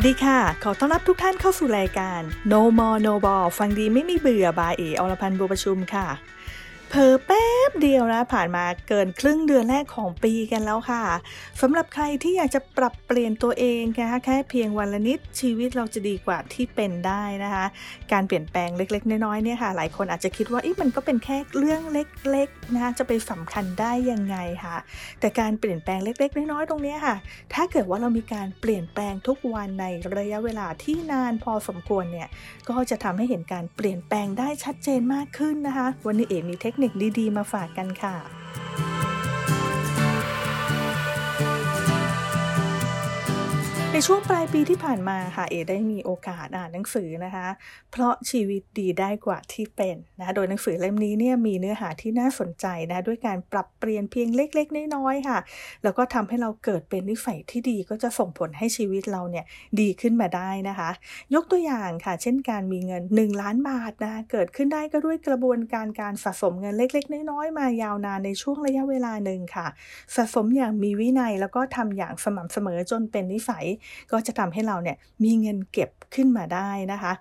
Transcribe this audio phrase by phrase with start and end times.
[0.00, 2.20] วัสดีค่ะ ขอต้อนรับทุกท่านเข้าสู่รายการ
[2.52, 6.06] No More No Ball ฟังดีไม่มีเบื่อบายเออรพันธ์บัวประชุมค่ะ
[6.90, 11.02] เพอแป๊บเดียวนะผ่านมาเกินครึ่งเดือนแรกของปีกันแล้วค่ะ
[11.60, 17.64] สำหรับใครที่อยากจะปรับเปลี่ยนตัวเองนะคะแค่เพียงวันละนิดชีวิตเราจะดีกว่าที่เป็นได้นะคะ
[18.12, 24.76] การเปลี่ยนแปลงเล็กๆ น้อยๆเนี่ยค่ะ หลายคนอาจจะคิดว่าอมันก็เป็นแค่เรื่องเล็กๆนะคะจะไปสำคัญได้ยังไงค่ะ
[25.20, 27.16] แต่การเปลี่ยนแปลงเล็กๆ น้อยๆตรงนี้ค่ะ
[27.54, 29.84] ถ้าเกิดว่าเรามีการเปลี่ยนแปลงทุกวันใน
[30.16, 32.28] ระยะเวลาที่นานพอสมควรเนี่ย
[32.68, 38.16] ก็จะทำให้เห็นการเปลี่ยนแปลงได้ชัดเจนมากขึ้นนะคะ วันนี้เอ๋มีเทคคนิคดีๆ มาฝากกันค่ะ
[43.98, 47.48] ในช่วงปลายปีที่ผ่านมาค่ะเอได้มีโอกาสอ่านหนังสือนะคะ
[47.92, 55.38] เพราะชีวิตดีได้กว่าที่เป็นนะะโดยหนังสือเล่มนี้เนี่ยมีเนื้อหาที่น่าสนใจนะด้วยการปรับเปลี่ยนเพียงเล็ก ๆ น้อยๆค่ะ
[55.82, 59.44] แล้วก็ทำให้เราเกิดเป็นนิสัยที่ดีก็จะส่งผลให้ชีวิตเราเนี่ย
[59.80, 60.90] ดีขึ้นมาได้นะคะ
[61.34, 69.66] ยกตัวอย่างค่ะ เช่นการมีเงิน 1 ล้านบาทนะเกิดขึ้นได้ก็ด้วยกระบวนการการสะสมเงินเล็ก ๆ น้อยๆมายาวนานในช่วงระยะเวลาหนึ่งค่ะ
[70.14, 73.66] สะสมอย่างมีวินัยแล้วก็ทำอย่างสม่ำเสมอจนเป็นนิสัย
[74.12, 77.12] ก็จะทำให้เราเนี่ยมีเงินเก็บขึ้นมาได้นะคะ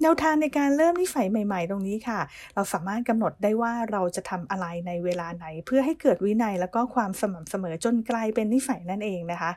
[0.00, 2.20] แนวทางในการเริ่มนิสัยใหม่ ๆ ตรงนี้ค่ะ
[2.54, 9.50] เราสามารถกำหนดได้ว่าเราจะทำอะไรในเวลาไหน เพื่อให้เกิดวินัยแล้วก็ความสม่ำเสมอจนกลายเป็นนิสัยนั่นเองนะคะ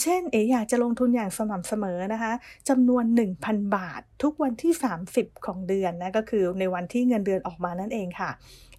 [0.00, 2.32] เช่นเออยากจะลงทุนอย่างสม่ำเสมอนะคะ
[2.68, 3.04] จำนวน
[3.40, 4.72] 1,000 บาท ทุกวันที่
[5.10, 8.30] 30 ของเดือนนะก็คือในวันที่เงินเดือนออกมานั่นเองค่ะ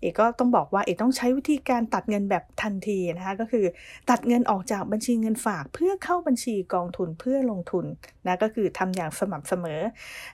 [0.02, 3.66] เอกก็ต้องบอกว่าเอกต้องใช้วิธีการตัดเงินแบบทันทีนะคะก็คือ
[4.10, 7.86] ตัดเงินออกจากบัญชีเงินฝากเพื่อเข้าบัญชีกองทุนเพื่อลงทุน
[8.28, 9.82] นะก็คือทำอย่างสม่ำเสมอ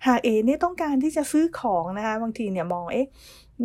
[0.07, 3.07] หากเอเนี่ยต้องการที่จะซื้อของนะคะบางทีเนี่ยมองเอ๊ะ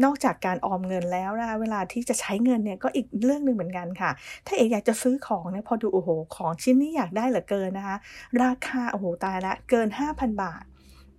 [0.05, 4.11] นอกจากการออมเงินแล้วนะคะเวลาที่จะใช้เงินเนี่ยก็อีกเรื่องหนึ่งเหมือนกันค่ะ
[4.47, 7.97] ถ้าเอกอยากจะซื้อของเนี่ยพอดูโอ้โหของชิ้นนี้อยากได้เหลือเกินนะคะ
[8.43, 10.65] ราคาโอ้โหตายละเกิน 5,000 บาท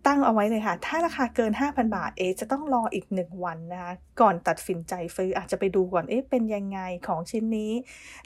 [0.07, 7.71] ตั้งเอาไว้เลยค่ะ ถ้าราคาเกิน 5,000 บาทเอจะต้องรออีก 1 วันนะคะ ก่อนตัดสินใจซื้ออาจจะไปดูก่อน เอ๊ะ เป็นยังไงของชิ้นนี้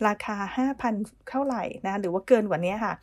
[0.08, 0.38] ราคา
[0.82, 2.94] 5,000 เท่าไหร่นะ หรือว่าเกินกว่านี้ค่ะ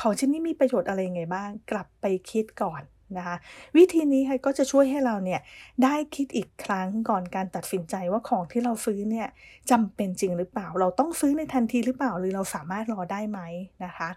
[0.00, 2.82] ของชิ้นนี้มีประโยชน์อะไรยังไงบ้าง กลับไปคิดก่อน
[3.18, 3.36] นะคะ
[3.76, 5.40] วิธีนี้ค่ะก็จะช่วยให้เราเนี่ย
[5.84, 9.28] ได้คิดอีกครั้งก่อนการตัดสินใจว่าของที่เราซื้อเนี่ย
[9.70, 13.40] จำเป็นจริงหรือเปล่า เราต้องซื้อในทันทีหรือเปล่า หรือเราสามารถรอได้ไหม
[13.84, 14.08] นะคะ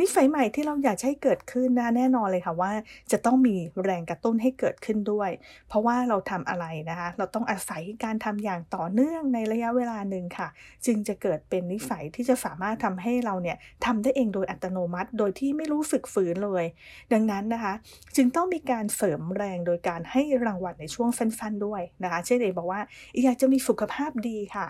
[0.00, 2.72] นิสัยใหม่ที่เราอยากให้เกิดขึ้นนะแน่นอนเลยค่ะว่า
[3.12, 5.30] จะต้องมีแรงกระตุ้นให้เกิดขึ้นด้วย
[5.68, 10.48] เพราะว่าเราทำอะไรนะคะเราต้องอาศัยการทำอย่างต่อเนื่องในระยะเวลาหนึ่งค่ะ
[10.86, 16.64] จึงจะเกิดเป็นนิสัยที่จะสามารถทำให้เราเนี่ยทำได้เองโดยอัตโนมัติ โดยที่ไม่รู้สึกฝืนเลย
[17.12, 17.74] ดังนั้นนะคะ
[18.16, 22.80] จึงต้องมีการเสริมแรงโดยการให้รางวัลในช่วงสั้นๆด้วยนะคะ เช่นเอบอกว่า
[23.24, 24.68] อยากจะมีสุขภาพดีค่ะ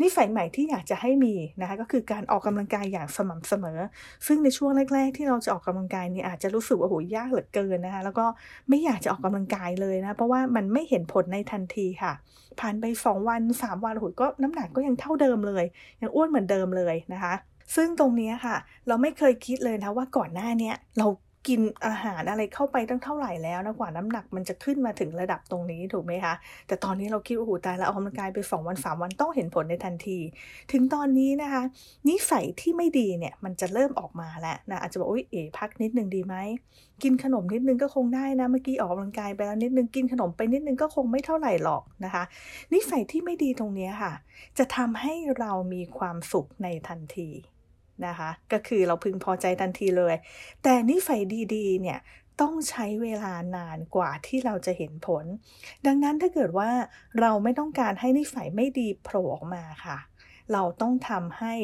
[0.00, 3.78] นิสัยใหม่ที่อยากจะให้มีนะคะก็คือการออกกำลังกายอย่างสม่ำเสมอ
[4.26, 8.26] ซึ่งในช่วงแรก ๆ ที่เราจะออกกำลังกายเนี่ยอาจจะรู้สึกว่าโหยากเหลือเกินนะคะแล้วก็
[8.68, 12.12] ไม่อยากจะออกกำลังกายเลยนะเพราะว่ามันไม่เห็นผลในทันทีค่ะ
[12.60, 15.64] ผ่านไป 2 วัน 3 วันโหยก็น้ำหนักก็ยังเท่าเดิมเลย
[16.00, 17.34] ยังอ้วนเหมือนเดิมเลยนะคะ
[17.76, 18.56] ซึ่งตรงนี้ค่ะ
[18.88, 21.06] เราไม่เคยคิดเลยนะว่าก่อนหน้านี้เรา
[21.48, 26.34] กินอาหารอะไรเข้าไปตั้งเท่าไหร่แล้วนะกว่าน้ำหนักมันจะขึ้นมาถึงระดับตรงนี้ถูกไหมคะ
[26.66, 30.18] แต่ตอนนี้เราคิดว่าโอ้โหตายแล้วออกกำลังกายไปสองวันสามวันต้องเห็นผลในทันที
[30.72, 31.62] ถึงตอนนี้นะคะ
[32.08, 36.34] นิสัยที่ไม่ดีเนี่ยมันจะเริ่มออกมาแล้วนะอาจจะบอกอุ้ยเอ๋พักนิดนึงดีไหม
[37.02, 42.24] กินขนมนิดนึงก็คงได้นะเมื่อกี้ออกกำลังกายไปแล้วนิดนึงกินขนมไปนิดนึงก็คงไม่เท่าไหร่หรอกนะคะ
[42.72, 44.12] นิสัยที่ไม่ดีตรงนี้ค่ะ
[44.58, 47.30] จะทำให้เรามีความสุขในทันที
[48.08, 50.14] นะคะ ก็คือเราพึงพอใจทันทีเลย
[50.62, 51.20] แต่นิสัย
[51.54, 51.98] ดีๆ เนี่ย
[52.40, 55.24] ต้องใช้เวลานานกว่าที่เราจะเห็นผล
[55.86, 56.70] ดังนั้นถ้าเกิดว่า
[57.20, 59.98] เราไม่ต้องการให้นิสัยไม่ดีโผล่ออกมาค่ะ
[60.52, 61.54] เราต้องทำให้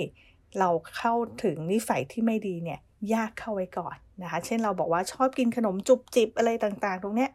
[0.58, 2.80] เราเข้าถึงนิสัยที่ไม่ดีเนี่ย
[3.14, 7.30] ยากเข้าไว้ก่อนนะคะ เช่นเราบอกว่าชอบกินขนมจุบจิบอะไรต่างๆ ตรงเนี้ย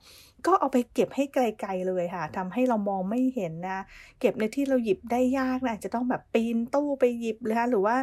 [0.45, 3.79] ก็เอาไปเก็บให้ไกลๆเลยค่ะทำให้เรามองไม่เห็นนะ
[4.19, 7.95] เก็บในที่เราหยิบได้ยากนะจะต้องแบบปีนตู้ไปหยิบเลยค่ะ หรือว่า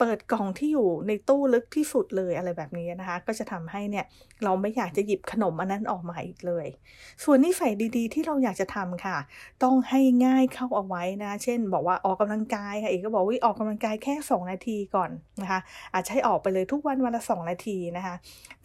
[0.00, 4.04] เปิดกล่องที่อยู่ในตู้ลึกที่สุดเลยอะไรแบบนี้นะคะ ก็จะทำให้เนี่ย
[4.44, 6.66] เราไม่อยากจะหยิบขนมอันนั้นออกมาอีกเลย
[7.24, 9.16] ส่วนนิสัยดีๆ ที่เราอยากจะทำค่ะ
[9.62, 15.10] ต้องให้ง่ายเข้าเอาไว้นะ เช่น บอกว่าออกกำลังกายค่ะเอกก็บอกว่าออกกำลังกายแค่ 2 นาทีก่อน
[15.42, 15.60] นะคะ
[15.94, 18.14] อาจจะให้ออกไปเลยทุกวันวันละ 2 นาทีนะคะ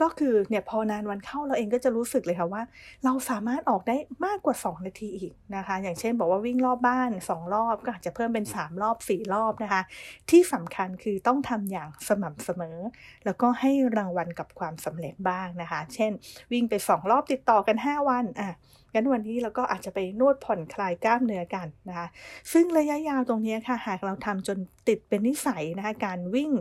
[0.02, 2.62] ก็คือเนี่ยพอนานวันเข้าเราเองก็จะรู้สึกเลยค่ะว่า
[3.06, 9.82] เราสามารถออกได้มากกว่า 2 นาทีอีกนะคะ อย่างเช่น บอกว่าวิ่งรอบบ้าน 2 รอบก็อาจจะเพิ่มเป็น 3 รอบ 4 รอบนะคะ
[10.30, 12.78] ที่สำคัญคือต้องทำอย่างสม่ำเสมอ
[13.26, 16.12] แล้วก็ให้รางวัลกับความสำเร็จบ้างนะคะ เช่น
[16.52, 18.52] วิ่งไปสองรอบติดต่อกัน 5 วันอะ
[18.96, 22.08] งั้นวันนี้เราก็อาจจะไปนวดผ่อนคลายกล้ามเนื้อกันนะคะ
[22.52, 24.58] ซึ่งระยะยาวตรงนี้ค่ะหากเราทำจน
[24.88, 26.52] ติดเป็นนิสัยนะคะการวิ่ง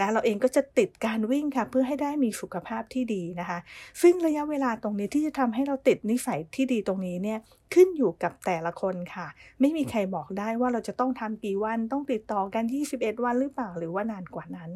[0.00, 3.58] นะเราเองก็จะติดการวิ่งค่ะเพื่อให้ได้มีสุขภาพที่ดีนะคะ
[4.02, 7.38] ซึ่งระยะเวลาตรงนี้ที่จะทำให้เราติดนิสัยที่ดีตรงนี้เนี่ย
[7.74, 9.26] ขึ้นอยู่กับแต่ละคนค่ะ
[9.60, 12.64] ไม่มีใครบอกได้ว่าเราจะต้องทำกี่วันต้องติดต่อกัน
[12.94, 14.70] 21 วันหรือเปล่าหรือว่านานกว่านั้น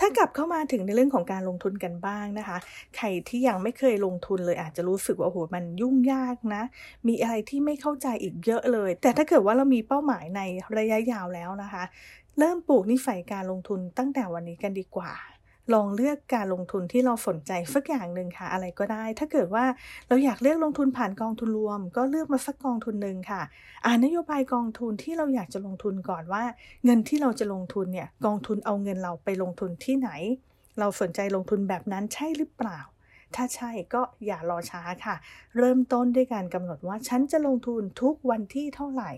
[0.00, 2.58] ถ้ากลับเข้ามาถึงในเรื่องของการลงทุนกันบ้างนะคะ
[2.96, 6.62] ใครที่ยังไม่เคยลงทุนเลยอาจจะรู้สึกว่าโอ้โหมันยุ่งยากนะ
[7.08, 10.40] มีอะไรที่ไม่เข้าใจอีกเยอะเลย แต่ถ้าเกิดว่าเรามีเป้าหมายใน
[10.78, 11.82] ระยะยาวแล้วนะคะ
[12.38, 15.12] เริ่มปลูกนิสัยการลงทุนตั้งแต่วันนี้กันดีกว่า
[15.74, 19.64] ลองเลือกการลงทุนที่เราสนใจสักอย่างหนึ่งค่ะ อะไรก็ได้ ถ้าเกิดว่า
[20.08, 23.42] เราอยากเลือกลงทุนผ่านกองทุนรวม ก็เลือกมาสักกองทุนหนึ่งค่ะ
[23.84, 26.44] อ่านนโยบายกองทุนที่เราอยากจะลงทุนก่อนว่า
[26.84, 30.10] เงินที่เราจะลงทุนเนี่ยกองทุนเอาเงินเราไปลงทุนที่ไหน
[30.78, 32.80] เราสนใจลงทุนแบบนั้นใช่หรือเปล่า
[33.34, 35.16] ถ้าใช่ก็อย่ารอช้าค่ะ
[35.58, 39.10] เริ่มต้นด้วยการกำหนดว่าฉันจะลงทุนทุกวันที่เท่าไหร่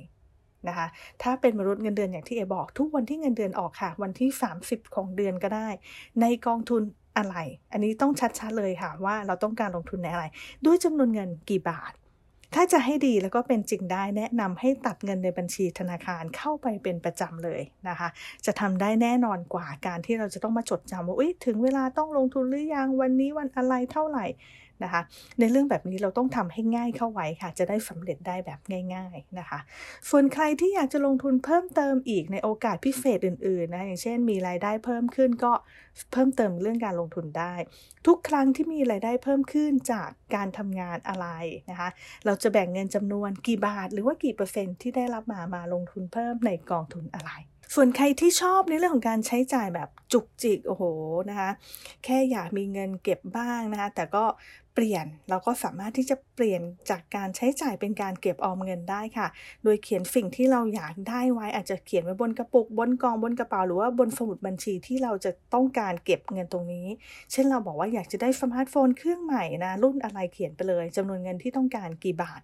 [0.69, 0.87] นะคะ
[1.23, 4.31] ถ้าเป็นมนุษย์เงินเดือนอย่างที่เอบอก ทุกวันที่เงินเดือนออกค่ะ วันที่
[4.63, 5.69] 30 ของเดือนก็ได้
[6.21, 6.83] ในกองทุน
[7.17, 7.37] อะไร
[7.73, 10.25] อันนี้ต้องชัดๆเลยค่ะว่าเราต้องการลงทุนในอะไร
[10.67, 11.93] ด้วยจำนวนเงินกี่บาท
[12.55, 18.09] ถ้าจะให้ดีแล้วก็เป็นจริงได้แนะนำให้ตัดเงินในบัญชีธนาคารเข้าไปเป็นประจำเลยนะคะ
[18.47, 21.17] จะทำได้แน่นอนกว่าการที่เราจะต้องมาจดจำว่า
[21.47, 24.27] ถึงเวลาต้องลงทุนหรือยังวันนี้วันอะไรเท่าไหร่
[24.83, 25.01] นะคะ
[25.39, 28.61] ในเรื่องแบบนี้เราต้องทำให้ง่ายเข้าไว้ค่ะ จะได้สำเร็จได้แบบ
[28.95, 29.59] ง่ายๆนะคะ
[30.11, 35.53] ส่วนใครที่อยากจะลงทุนเพิ่มเติมอีกในโอกาสพิเศษอื่นๆนะอย่างเช่น มีรายได้เพิ่มขึ้นก็
[36.13, 37.55] เพิ่มเติมเรื่องการลงทุนได้
[38.07, 41.27] ทุกครั้งที่มีรายได้เพิ่มขึ้นจากการทำงานอะไร
[41.71, 41.89] นะคะ
[42.25, 47.33] เราจะแบ่งเงินจำนวนกี่บาท หรือว่ากี่เปอร์เซ็นต์ที่ได้รับมามาลงทุนเพิ่มในกองทุนอะไร
[47.75, 50.85] ส่วนใครที่ชอบในเรื่องของการใช้จ่ายแบบจุกจิกโอ้โห
[51.31, 51.51] นะคะ
[52.05, 54.25] แค่อยากมีเงินเก็บบ้างนะคะแต่ก็
[54.75, 59.27] เปลี่ยนเราก็สามารถที่จะเปลี่ยนจากการใช้จ่ายเป็นการเก็บออมเงินได้ค่ะ
[59.65, 66.87] โดยเขียนสิ่งที่เราอยากได้ไว้อาจจะเขียนไว้บนกระปุกบนกองบนกระเป๋าหรือว่าบนสมุดบัญชีที่เราจะต้องการเก็บเงินตรงนี้
[67.33, 72.41] เช่นเราบอกว่าอยากจะได้สมาร์ทโฟนเครื่องใหม่นะรุ่นอะไรเขียนไปเลยจำนวนเงินที่ต้องการกี่บาท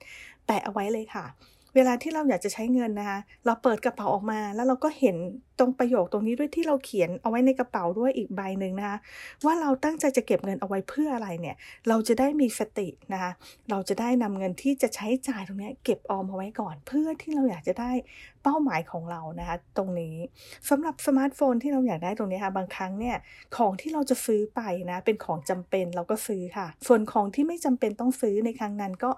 [0.46, 1.26] แปะเอาไว้เลยค่ะ
[1.74, 5.16] เวลาที่เราอยากจะใช้เงินนะคะ เราเปิดกระเป๋าออกมาแล้วเราก็เห็น
[5.60, 8.98] ตรงประโยคตรงนี้ด้วยที่เราเขียนเอาไว้ในกระเป๋าด้วยอีกใบหนึ่งนะคะ
[9.44, 11.56] ว่าเราตั้งใจจะเก็บเงินเอาไว้เพื่ออะไรเนี่ย
[11.88, 13.30] เราจะได้มีสตินะคะ
[13.70, 17.92] เราจะได้นำเงินที่จะใช้จ่ายตรงนี้เก็บออมเอาไว้ก่อน เพื่อที่เราอยากจะได้
[18.44, 20.16] เป้าหมายของเรานะคะตรงนี้
[20.68, 23.16] สำหรับสมาร์ทโฟนที่เราอยากได้ตรงนี้ค่ะบางครั้งเนี่ย
[23.56, 24.60] ของที่เราจะซื้อไป
[24.90, 29.10] นะเป็นของจำเป็นเราก็ซื้อค่ะ ส่วนของที่ไม่จำเป็นต้องซื้อในครั้งนั้นก็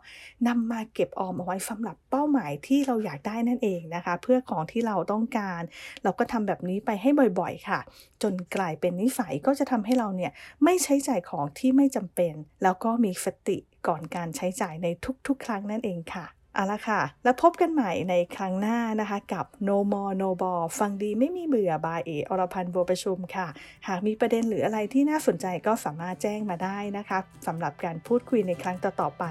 [0.48, 5.62] นำมาเก็บออมเอาไว้สำหรับเป้าหมายที่เราอยากได้นั่นเองนะคะ เพื่อของที่เราต้องการ
[6.02, 7.80] เราก็ทำแบบนี้ไปให้บ่อยๆ ค่ะ
[8.22, 10.32] จนกลายเป็นนิสัยก็จะทำให้เราเนี่ย
[10.64, 14.86] ไม่ใช้จ่ายของที่ไม่จำเป็น แล้วก็มีสติก่อนการใช้จ่ายใน
[15.26, 23.48] ทุกๆ ครั้งนั่นเองค่ะเอาละค่ะ แล้วพบกันใหม่ในครั้งหน้านะคะ กับ No More No b a l l ฟังดีไม่มีเบื่อบายเออรพันธ์บัวประชุมค่ะ
[23.88, 29.24] หากมีประเด็นหรืออะไรที่น่าสนใจก็สามารถแจ้งมาได้นะคะสำหรับการพูดคุยในครั้งต่อๆไป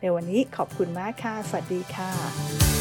[0.00, 2.77] ในวันนี้ขอบคุณมากค่ะ สวัสดีค่ะ